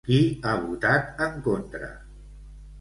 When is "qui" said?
0.07-0.17